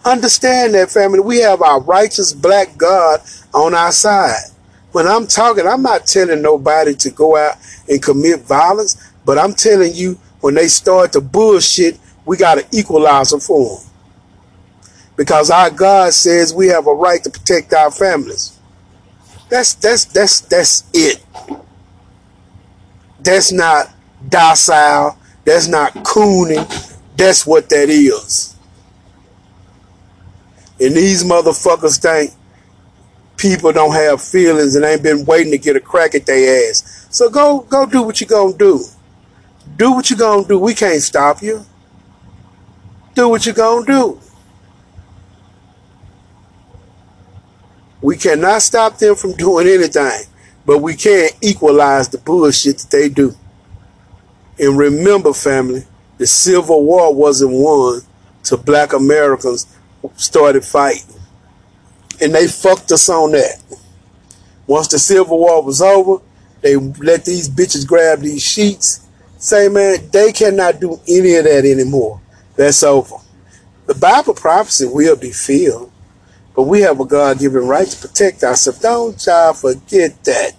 Understand 0.04 0.74
that, 0.74 0.90
family. 0.90 1.20
We 1.20 1.38
have 1.42 1.62
our 1.62 1.80
righteous 1.80 2.34
black 2.34 2.76
God 2.78 3.22
on 3.54 3.76
our 3.76 3.92
side. 3.92 4.42
When 4.92 5.08
I'm 5.08 5.28
talking, 5.28 5.68
I'm 5.68 5.84
not 5.84 6.08
telling 6.08 6.42
nobody 6.42 6.96
to 6.96 7.12
go 7.12 7.38
out 7.38 7.58
and 7.88 8.02
commit 8.02 8.42
violence, 8.42 9.12
but 9.24 9.38
I'm 9.38 9.54
telling 9.54 9.94
you 9.94 10.18
when 10.42 10.56
they 10.56 10.68
start 10.68 11.14
to 11.14 11.22
bullshit, 11.22 12.00
we 12.26 12.38
got 12.38 12.56
to 12.56 12.66
equalize 12.72 13.30
them 13.30 13.40
for 13.40 13.78
them. 13.78 13.88
Because 15.16 15.52
our 15.52 15.70
God 15.70 16.14
says 16.14 16.56
we 16.56 16.70
have 16.70 16.88
a 16.88 16.94
right 16.94 17.24
to 17.24 17.30
protect 17.30 17.72
our 17.74 17.92
families. 17.92 18.58
That's 19.50 19.76
that's 19.76 20.06
that's 20.06 20.42
that's 20.42 20.86
it. 20.92 21.24
That's 23.24 23.52
not 23.52 23.92
docile. 24.30 25.18
That's 25.46 25.68
not 25.68 25.94
cooning. 26.04 26.66
That's 27.18 27.46
what 27.46 27.70
that 27.70 27.90
is. 27.90 28.56
And 30.80 30.96
these 30.96 31.24
motherfuckers 31.24 32.02
think 32.02 32.32
people 33.38 33.72
don't 33.72 33.94
have 33.94 34.22
feelings 34.22 34.76
and 34.76 34.86
ain't 34.86 35.04
been 35.04 35.26
waiting 35.26 35.52
to 35.52 35.58
get 35.58 35.76
a 35.76 35.80
crack 35.80 36.16
at 36.16 36.26
their 36.26 36.70
ass. 36.70 37.08
So 37.10 37.30
go 37.30 37.62
go 37.62 37.86
do 37.86 38.02
what 38.02 38.20
you 38.22 38.28
gonna 38.28 38.58
do. 38.58 38.84
Do 39.78 39.92
what 39.94 40.10
you 40.10 40.16
gonna 40.16 40.48
do. 40.48 40.60
We 40.60 40.74
can't 40.74 41.02
stop 41.02 41.42
you 41.42 41.66
do 43.16 43.30
what 43.30 43.46
you're 43.46 43.56
going 43.56 43.86
to 43.86 43.92
do. 43.92 44.20
We 48.02 48.18
cannot 48.18 48.62
stop 48.62 48.98
them 48.98 49.16
from 49.16 49.34
doing 49.34 49.68
anything. 49.68 50.26
But 50.66 50.80
we 50.80 50.96
can't 50.96 51.34
equalize 51.42 52.10
the 52.10 52.18
bullshit 52.18 52.80
that 52.80 52.92
they 52.92 53.10
do. 53.10 53.36
And 54.60 54.78
remember, 54.78 55.34
family, 55.34 55.84
the 56.18 56.28
Civil 56.28 56.84
War 56.84 57.14
wasn't 57.14 57.52
won 57.54 58.02
till 58.44 58.58
black 58.58 58.94
Americans 58.94 59.68
started 60.16 60.64
fighting. 60.64 61.16
And 62.22 62.34
they 62.34 62.48
fucked 62.48 62.92
us 62.92 63.10
on 63.10 63.32
that. 63.32 63.62
Once 64.68 64.88
the 64.88 65.00
Civil 65.00 65.40
War 65.40 65.62
was 65.64 65.82
over, 65.82 66.24
they 66.62 66.76
let 66.76 67.26
these 67.26 67.50
bitches 67.50 67.86
grab 67.86 68.20
these 68.20 68.42
sheets. 68.42 69.08
Say, 69.38 69.68
man, 69.68 70.10
they 70.12 70.32
cannot 70.32 70.80
do 70.80 71.00
any 71.08 71.36
of 71.36 71.44
that 71.44 71.66
anymore. 71.66 72.22
That's 72.56 72.84
over. 72.84 73.18
The 73.86 73.96
Bible 73.96 74.34
prophecy 74.34 74.86
will 74.86 75.18
be 75.18 75.32
filled, 75.32 75.92
but 76.56 76.64
we 76.64 76.82
have 76.82 77.00
a 77.00 77.06
God 77.06 77.40
given 77.40 77.68
right 77.68 77.88
to 77.88 78.08
protect 78.08 78.44
ourselves. 78.44 78.80
Don't 78.80 79.26
y'all 79.26 79.54
forget 79.54 80.24
that. 80.26 80.54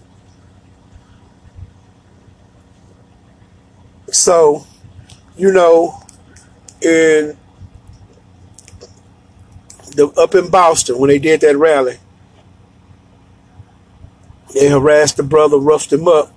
So, 4.10 4.66
you 5.36 5.52
know, 5.52 6.00
in 6.80 7.36
the 9.96 10.08
up 10.16 10.34
in 10.34 10.50
Boston 10.50 10.98
when 10.98 11.08
they 11.08 11.18
did 11.18 11.40
that 11.42 11.56
rally, 11.56 11.98
they 14.52 14.68
harassed 14.68 15.16
the 15.16 15.22
brother, 15.22 15.58
roughed 15.58 15.92
him 15.92 16.08
up. 16.08 16.32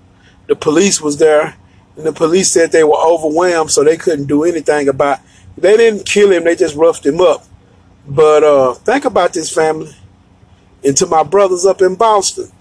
The 0.47 0.55
police 0.55 1.01
was 1.01 1.17
there, 1.17 1.55
and 1.95 2.05
the 2.05 2.13
police 2.13 2.51
said 2.51 2.71
they 2.71 2.83
were 2.83 2.97
overwhelmed, 2.97 3.71
so 3.71 3.83
they 3.83 3.97
couldn't 3.97 4.25
do 4.25 4.43
anything 4.43 4.87
about. 4.87 5.19
It. 5.19 5.61
They 5.61 5.77
didn't 5.77 6.05
kill 6.05 6.31
him; 6.31 6.43
they 6.43 6.55
just 6.55 6.75
roughed 6.75 7.05
him 7.05 7.19
up. 7.21 7.45
But 8.07 8.43
uh, 8.43 8.73
think 8.73 9.03
about 9.05 9.33
this 9.33 9.53
family, 9.53 9.93
and 10.83 10.95
to 10.97 11.05
my 11.05 11.23
brothers 11.23 11.65
up 11.65 11.81
in 11.81 11.95
Boston. 11.95 12.51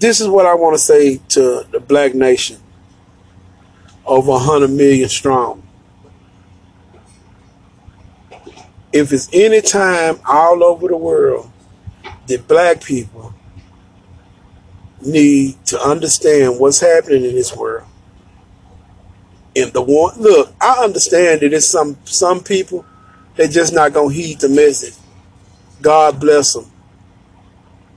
This 0.00 0.20
is 0.20 0.28
what 0.28 0.46
I 0.46 0.54
want 0.54 0.74
to 0.74 0.78
say 0.78 1.18
to 1.28 1.64
the 1.70 1.78
black 1.78 2.14
nation, 2.14 2.58
over 4.04 4.32
100 4.32 4.68
million 4.68 5.08
strong. 5.08 5.62
If 8.92 9.12
it's 9.12 9.28
any 9.32 9.60
time 9.60 10.18
all 10.26 10.64
over 10.64 10.88
the 10.88 10.96
world 10.96 11.50
that 12.26 12.48
black 12.48 12.82
people 12.82 13.34
need 15.00 15.64
to 15.66 15.80
understand 15.80 16.58
what's 16.58 16.80
happening 16.80 17.24
in 17.24 17.34
this 17.34 17.54
world. 17.54 17.86
And 19.56 19.72
the 19.72 19.82
one 19.82 20.20
look, 20.20 20.52
I 20.60 20.82
understand 20.82 21.40
that 21.40 21.52
it's 21.52 21.68
some 21.68 21.96
some 22.04 22.42
people 22.42 22.84
they 23.36 23.48
just 23.48 23.72
not 23.72 23.92
gonna 23.92 24.12
heed 24.12 24.40
the 24.40 24.48
message. 24.48 24.94
God 25.82 26.20
bless 26.20 26.54
them. 26.54 26.66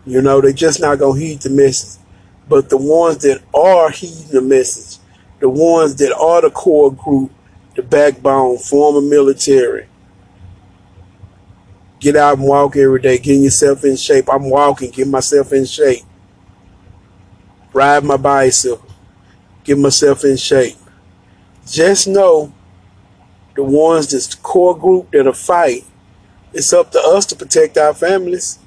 You 0.06 0.22
know, 0.22 0.42
they 0.42 0.54
just 0.54 0.80
not 0.80 1.00
gonna 1.00 1.20
heed 1.20 1.42
the 1.42 1.50
message. 1.50 2.02
But 2.50 2.70
the 2.70 2.78
ones 2.78 3.18
that 3.20 3.42
are 3.54 3.90
heeding 3.90 4.32
the 4.32 4.42
message, 4.42 5.00
the 5.40 5.50
ones 5.50 5.96
that 5.98 6.16
are 6.16 6.42
the 6.42 6.50
core 6.50 6.94
group, 6.94 7.32
the 7.76 7.84
backbone, 7.84 8.58
former 8.58 9.02
military, 9.02 9.88
get 12.00 12.16
out 12.16 12.38
and 12.38 12.48
walk 12.48 12.78
every 12.78 13.02
day, 13.02 13.18
getting 13.18 13.44
yourself 13.44 13.84
in 13.84 13.98
shape. 13.98 14.30
I'm 14.32 14.50
walking, 14.50 14.92
get 14.92 15.08
myself 15.08 15.52
in 15.52 15.66
shape 15.66 16.04
ride 17.78 18.04
my 18.04 18.18
bicycle, 18.18 18.84
get 19.64 19.78
myself 19.78 20.24
in 20.24 20.36
shape. 20.36 20.76
Just 21.68 22.08
know 22.08 22.52
the 23.58 23.64
ones 23.64 24.12
that's 24.12 24.28
the 24.28 24.42
core 24.42 24.78
group 24.78 25.12
that'll 25.12 25.34
fight, 25.34 25.84
it's 26.54 26.72
up 26.72 26.92
to 26.92 27.00
us 27.00 27.26
to 27.26 27.36
protect 27.36 27.78
our 27.78 27.94
families. 27.94 28.60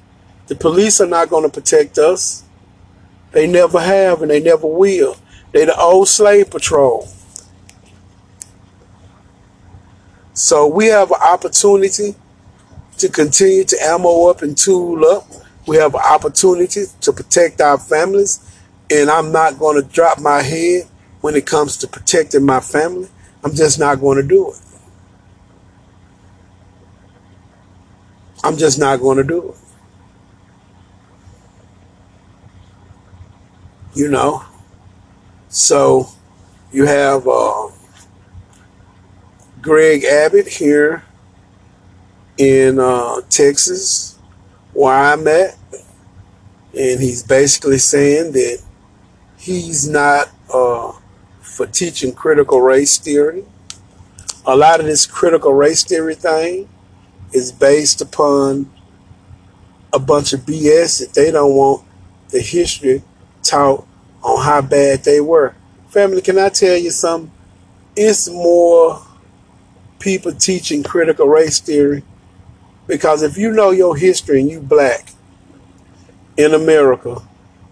The 0.47 0.55
police 0.55 1.01
are 1.01 1.07
not 1.07 1.29
going 1.29 1.43
to 1.43 1.49
protect 1.49 1.97
us. 1.97 2.43
They 3.31 3.47
never 3.47 3.79
have 3.79 4.21
and 4.21 4.29
they 4.29 4.41
never 4.41 4.67
will. 4.67 5.15
They're 5.53 5.65
the 5.65 5.79
old 5.79 6.09
slave 6.09 6.51
patrol. 6.51 7.07
So 10.33 10.67
we 10.67 10.87
have 10.87 11.11
an 11.11 11.21
opportunity 11.21 12.15
to 12.97 13.09
continue 13.09 13.63
to 13.63 13.77
ammo 13.81 14.29
up 14.29 14.41
and 14.41 14.57
tool 14.57 15.05
up. 15.05 15.25
We 15.67 15.77
have 15.77 15.95
an 15.95 16.01
opportunity 16.01 16.83
to 17.01 17.13
protect 17.13 17.61
our 17.61 17.77
families 17.77 18.45
and 18.91 19.09
I'm 19.09 19.31
not 19.31 19.57
going 19.57 19.81
to 19.81 19.87
drop 19.87 20.19
my 20.19 20.41
head 20.41 20.83
when 21.21 21.35
it 21.35 21.45
comes 21.45 21.77
to 21.77 21.87
protecting 21.87 22.45
my 22.45 22.59
family. 22.59 23.07
I'm 23.43 23.55
just 23.55 23.79
not 23.79 24.01
going 24.01 24.17
to 24.17 24.27
do 24.27 24.51
it. 24.51 24.70
I'm 28.43 28.57
just 28.57 28.79
not 28.79 28.99
going 28.99 29.17
to 29.17 29.23
do 29.23 29.49
it. 29.49 29.55
You 33.93 34.07
know? 34.07 34.43
So 35.49 36.07
you 36.71 36.85
have 36.85 37.27
uh, 37.27 37.67
Greg 39.61 40.03
Abbott 40.05 40.47
here 40.47 41.03
in 42.37 42.79
uh, 42.79 43.21
Texas, 43.29 44.17
where 44.73 44.93
I'm 44.93 45.27
at. 45.27 45.57
And 46.73 47.01
he's 47.01 47.21
basically 47.21 47.77
saying 47.77 48.31
that 48.31 48.61
he's 49.37 49.87
not 49.87 50.29
uh, 50.51 50.93
for 51.41 51.67
teaching 51.67 52.13
critical 52.13 52.61
race 52.61 52.97
theory. 52.97 53.43
A 54.45 54.55
lot 54.55 54.79
of 54.79 54.85
this 54.85 55.05
critical 55.05 55.53
race 55.53 55.83
theory 55.83 56.15
thing 56.15 56.69
is 57.33 57.51
based 57.51 58.01
upon 58.01 58.71
a 59.93 59.99
bunch 59.99 60.33
of 60.33 60.41
BS 60.41 60.99
that 60.99 61.13
they 61.13 61.31
don't 61.31 61.53
want 61.53 61.85
the 62.29 62.39
history 62.39 63.03
taught 63.43 63.85
on 64.23 64.43
how 64.43 64.61
bad 64.61 65.03
they 65.03 65.19
were. 65.19 65.55
Family, 65.89 66.21
can 66.21 66.37
I 66.37 66.49
tell 66.49 66.77
you 66.77 66.91
something? 66.91 67.31
It's 67.95 68.29
more 68.29 69.01
people 69.99 70.31
teaching 70.31 70.83
critical 70.83 71.27
race 71.27 71.59
theory 71.59 72.03
because 72.87 73.23
if 73.23 73.37
you 73.37 73.51
know 73.51 73.71
your 73.71 73.95
history 73.95 74.41
and 74.41 74.49
you 74.49 74.59
black 74.59 75.09
in 76.37 76.53
America, 76.53 77.17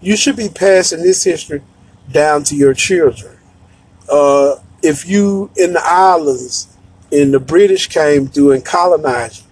you 0.00 0.16
should 0.16 0.36
be 0.36 0.48
passing 0.48 1.02
this 1.02 1.24
history 1.24 1.62
down 2.10 2.44
to 2.44 2.56
your 2.56 2.74
children. 2.74 3.36
Uh, 4.08 4.56
if 4.82 5.06
you 5.06 5.50
in 5.56 5.72
the 5.72 5.82
islands 5.84 6.68
and 7.12 7.34
the 7.34 7.40
British 7.40 7.88
came 7.88 8.26
through 8.26 8.52
and 8.52 8.64
colonized, 8.64 9.44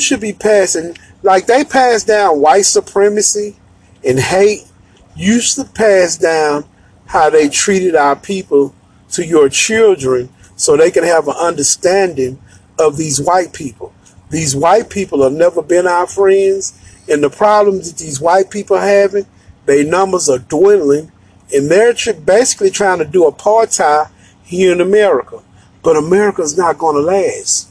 should 0.00 0.20
be 0.20 0.32
passing 0.32 0.96
like 1.22 1.46
they 1.46 1.64
passed 1.64 2.06
down 2.06 2.40
white 2.40 2.66
supremacy 2.66 3.56
and 4.04 4.18
hate. 4.18 4.66
You 5.14 5.40
should 5.40 5.74
pass 5.74 6.16
down 6.16 6.64
how 7.06 7.30
they 7.30 7.48
treated 7.48 7.94
our 7.94 8.16
people 8.16 8.74
to 9.10 9.24
your 9.24 9.48
children 9.48 10.30
so 10.56 10.76
they 10.76 10.90
can 10.90 11.04
have 11.04 11.28
an 11.28 11.36
understanding 11.36 12.40
of 12.78 12.96
these 12.96 13.20
white 13.20 13.52
people. 13.52 13.92
These 14.30 14.56
white 14.56 14.88
people 14.88 15.22
have 15.22 15.32
never 15.32 15.62
been 15.62 15.86
our 15.86 16.06
friends, 16.06 16.78
and 17.08 17.22
the 17.22 17.30
problems 17.30 17.90
that 17.92 17.98
these 17.98 18.20
white 18.20 18.50
people 18.50 18.76
are 18.76 18.86
having 18.86 19.26
their 19.66 19.84
numbers 19.84 20.28
are 20.28 20.38
dwindling, 20.38 21.12
and 21.54 21.70
they're 21.70 21.94
basically 22.24 22.70
trying 22.70 22.98
to 22.98 23.04
do 23.04 23.24
apartheid 23.24 24.10
here 24.42 24.72
in 24.72 24.80
America. 24.80 25.42
But 25.82 25.96
America's 25.96 26.56
not 26.56 26.78
going 26.78 26.96
to 26.96 27.02
last. 27.02 27.68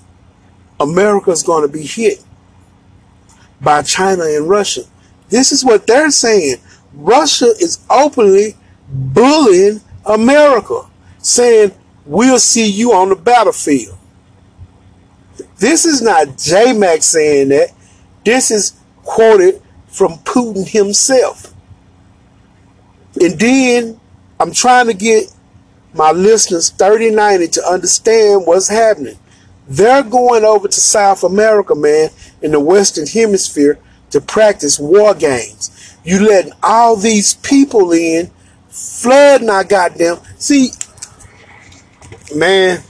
America's 0.81 1.43
going 1.43 1.61
to 1.61 1.71
be 1.71 1.85
hit 1.85 2.23
by 3.61 3.81
China 3.81 4.23
and 4.23 4.49
Russia. 4.49 4.81
This 5.29 5.51
is 5.51 5.63
what 5.63 5.87
they're 5.87 6.11
saying. 6.11 6.57
Russia 6.93 7.45
is 7.59 7.79
openly 7.89 8.55
bullying 8.89 9.81
America, 10.05 10.81
saying, 11.19 11.71
We'll 12.05 12.39
see 12.39 12.69
you 12.69 12.93
on 12.93 13.09
the 13.09 13.15
battlefield. 13.15 13.97
This 15.57 15.85
is 15.85 16.01
not 16.01 16.37
J 16.37 16.73
Mac 16.73 17.03
saying 17.03 17.49
that. 17.49 17.69
This 18.25 18.49
is 18.49 18.73
quoted 19.03 19.61
from 19.87 20.13
Putin 20.19 20.67
himself. 20.67 21.53
And 23.21 23.39
then 23.39 23.99
I'm 24.39 24.51
trying 24.51 24.87
to 24.87 24.93
get 24.93 25.31
my 25.93 26.11
listeners 26.11 26.69
3090 26.69 27.47
to 27.49 27.65
understand 27.67 28.47
what's 28.47 28.69
happening. 28.69 29.17
They're 29.67 30.03
going 30.03 30.43
over 30.43 30.67
to 30.67 30.79
South 30.79 31.23
America, 31.23 31.75
man, 31.75 32.09
in 32.41 32.51
the 32.51 32.59
Western 32.59 33.07
Hemisphere 33.07 33.79
to 34.09 34.19
practice 34.19 34.79
war 34.79 35.13
games. 35.13 35.97
You 36.03 36.27
letting 36.27 36.53
all 36.63 36.95
these 36.95 37.35
people 37.35 37.91
in, 37.91 38.31
flooding 38.69 39.49
our 39.49 39.63
goddamn. 39.63 40.17
See, 40.37 40.71
man, 42.35 42.81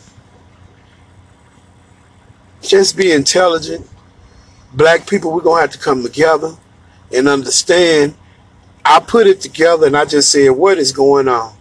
just 2.61 2.95
be 2.95 3.11
intelligent. 3.11 3.87
Black 4.73 5.07
people, 5.07 5.33
we're 5.33 5.41
going 5.41 5.57
to 5.57 5.61
have 5.61 5.71
to 5.71 5.79
come 5.79 6.01
together 6.01 6.55
and 7.13 7.27
understand 7.27 8.15
I 8.83 8.99
put 8.99 9.27
it 9.27 9.41
together 9.41 9.87
and 9.87 9.95
I 9.95 10.05
just 10.05 10.31
said, 10.31 10.49
what 10.49 10.77
is 10.77 10.91
going 10.91 11.27
on? 11.27 11.53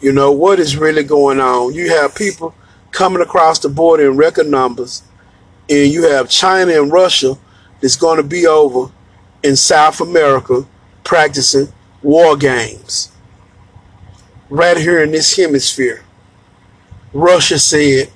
You 0.00 0.12
know, 0.12 0.32
what 0.32 0.58
is 0.58 0.76
really 0.76 1.04
going 1.04 1.40
on? 1.40 1.74
You 1.74 1.90
have 1.90 2.14
people 2.14 2.54
coming 2.96 3.20
across 3.20 3.58
the 3.58 3.68
border 3.68 4.10
in 4.10 4.16
record 4.16 4.46
numbers, 4.46 5.02
and 5.68 5.92
you 5.92 6.04
have 6.04 6.30
China 6.30 6.72
and 6.72 6.90
Russia 6.90 7.36
that's 7.78 7.94
going 7.94 8.16
to 8.16 8.22
be 8.22 8.46
over 8.46 8.90
in 9.42 9.54
South 9.54 10.00
America 10.00 10.66
practicing 11.04 11.70
war 12.02 12.38
games. 12.38 13.12
Right 14.48 14.78
here 14.78 15.02
in 15.02 15.10
this 15.10 15.36
hemisphere, 15.36 16.04
Russia 17.12 17.58
said 17.58 18.10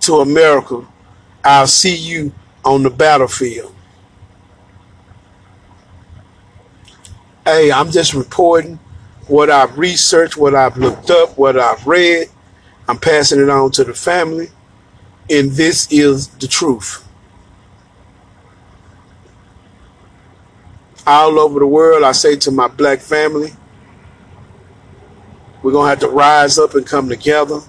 to 0.00 0.20
America, 0.20 0.86
I'll 1.44 1.66
see 1.66 1.94
you 1.94 2.32
on 2.64 2.82
the 2.82 2.90
battlefield. 2.90 3.74
Hey, 7.44 7.70
I'm 7.70 7.90
just 7.90 8.14
reporting 8.14 8.78
what 9.26 9.50
I've 9.50 9.76
researched, 9.76 10.38
what 10.38 10.54
I've 10.54 10.78
looked 10.78 11.10
up, 11.10 11.36
what 11.36 11.58
I've 11.58 11.86
read. 11.86 12.28
I'm 12.90 12.98
passing 12.98 13.40
it 13.40 13.48
on 13.48 13.70
to 13.72 13.84
the 13.84 13.94
family. 13.94 14.48
And 15.30 15.52
this 15.52 15.86
is 15.92 16.26
the 16.26 16.48
truth. 16.48 17.06
All 21.06 21.38
over 21.38 21.60
the 21.60 21.68
world, 21.68 22.02
I 22.02 22.10
say 22.10 22.34
to 22.36 22.50
my 22.50 22.66
black 22.66 22.98
family, 22.98 23.52
we're 25.62 25.70
going 25.70 25.84
to 25.84 25.90
have 25.90 26.00
to 26.00 26.08
rise 26.08 26.58
up 26.58 26.74
and 26.74 26.84
come 26.84 27.08
together. 27.08 27.60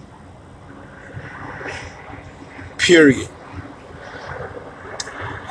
Period. 2.79 3.29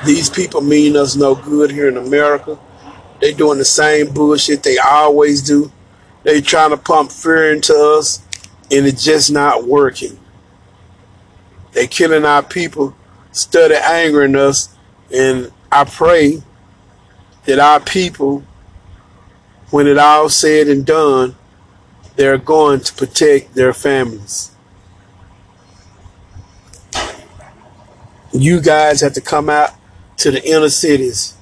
These 0.05 0.31
people 0.31 0.63
mean 0.63 0.97
us 0.97 1.15
no 1.15 1.37
good 1.37 1.71
here 1.71 1.87
in 1.87 1.97
America. 1.97 2.59
They 3.21 3.33
doing 3.33 3.59
the 3.59 3.65
same 3.65 4.13
bullshit 4.13 4.65
they 4.65 4.79
always 4.79 5.43
do. 5.43 5.71
They 6.25 6.41
trying 6.41 6.71
to 6.71 6.77
pump 6.77 7.13
fear 7.13 7.53
into 7.55 7.73
us, 7.73 8.21
and 8.71 8.87
it's 8.87 9.05
just 9.05 9.31
not 9.31 9.65
working. 9.65 10.19
They're 11.73 11.87
killing 11.87 12.25
our 12.25 12.43
people, 12.43 12.95
study 13.33 13.75
angering 13.75 14.37
us, 14.37 14.75
and 15.15 15.53
I 15.71 15.85
pray 15.85 16.43
that 17.47 17.59
our 17.59 17.81
people, 17.81 18.45
when 19.71 19.87
it 19.87 19.99
all 19.99 20.29
said 20.29 20.69
and 20.69 20.85
done, 20.85 21.37
they're 22.17 22.39
going 22.39 22.81
to 22.81 22.95
protect 22.95 23.55
their 23.55 23.73
families. 23.73 24.53
You 28.33 28.61
guys 28.61 29.01
have 29.01 29.15
to 29.15 29.21
come 29.21 29.49
out 29.49 29.71
to 30.19 30.31
the 30.31 30.45
inner 30.49 30.69
cities. 30.69 31.35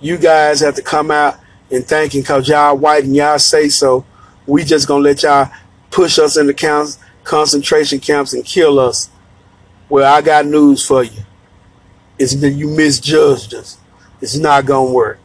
You 0.00 0.16
guys 0.16 0.60
have 0.60 0.74
to 0.76 0.82
come 0.82 1.10
out 1.10 1.38
and 1.70 1.84
thanking 1.84 2.22
because 2.22 2.48
y'all 2.48 2.76
white 2.76 3.04
and 3.04 3.14
y'all 3.14 3.38
say 3.38 3.68
so. 3.68 4.04
We 4.46 4.64
just 4.64 4.88
gonna 4.88 5.02
let 5.02 5.22
y'all 5.22 5.50
push 5.96 6.18
us 6.18 6.36
into 6.36 6.52
camps, 6.52 6.98
concentration 7.24 7.98
camps 7.98 8.34
and 8.34 8.44
kill 8.44 8.78
us. 8.78 9.08
Well, 9.88 10.12
I 10.12 10.20
got 10.20 10.44
news 10.44 10.86
for 10.86 11.02
you. 11.02 11.22
It's 12.18 12.34
that 12.36 12.50
you 12.50 12.68
misjudged 12.68 13.54
us. 13.54 13.78
It's 14.20 14.36
not 14.36 14.66
gonna 14.66 14.92
work. 14.92 15.18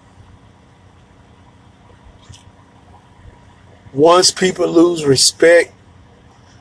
Once 3.91 4.31
people 4.31 4.65
lose 4.65 5.03
respect, 5.03 5.73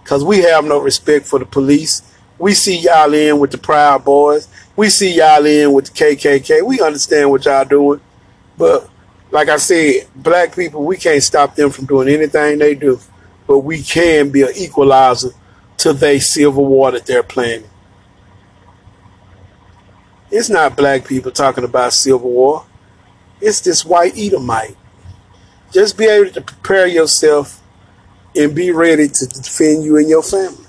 because 0.03 0.25
we 0.25 0.39
have 0.39 0.65
no 0.65 0.79
respect 0.79 1.25
for 1.25 1.39
the 1.39 1.47
police, 1.47 2.03
we 2.37 2.53
see 2.53 2.79
y'all 2.79 3.15
in 3.15 3.39
with 3.39 3.53
the 3.53 3.59
Proud 3.59 4.05
Boys. 4.05 4.49
We 4.75 4.89
see 4.91 5.15
y'all 5.15 5.47
in 5.47 5.73
with 5.73 5.85
the 5.85 5.93
KKK. 5.93 6.67
We 6.67 6.81
understand 6.81 7.31
what 7.31 7.45
y'all 7.45 7.65
doing. 7.65 8.01
But 8.59 8.91
like 9.31 9.49
I 9.49 9.59
said, 9.59 10.09
black 10.17 10.57
people, 10.57 10.85
we 10.85 10.97
can't 10.97 11.23
stop 11.23 11.55
them 11.55 11.71
from 11.71 11.85
doing 11.85 12.09
anything 12.09 12.59
they 12.59 12.75
do. 12.75 12.99
But 13.51 13.65
we 13.65 13.83
can 13.83 14.31
be 14.31 14.43
an 14.43 14.53
equalizer 14.55 15.31
to 15.79 15.93
their 15.93 16.21
civil 16.21 16.67
war 16.67 16.93
that 16.93 17.05
they're 17.05 17.25
planning. 17.25 17.69
It's 20.31 20.49
not 20.49 20.77
black 20.77 21.05
people 21.05 21.33
talking 21.33 21.65
about 21.65 21.93
civil 21.93 22.31
war. 22.31 22.65
It's 23.41 23.61
this 23.61 23.85
white 23.85 24.17
Edomite. 24.17 24.77
Just 25.73 25.99
be 25.99 26.05
able 26.05 26.31
to 26.31 26.41
prepare 26.43 26.87
yourself 26.87 27.61
and 28.37 28.55
be 28.55 28.71
ready 28.71 29.09
to 29.09 29.27
defend 29.27 29.83
you 29.83 29.97
and 29.97 30.09
your 30.09 30.23
family. 30.23 30.69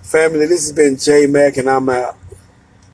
Family, 0.00 0.46
this 0.46 0.62
has 0.62 0.72
been 0.72 0.96
J 0.96 1.26
Mac, 1.26 1.58
and 1.58 1.68
I'm 1.68 1.90
out. 1.90 2.16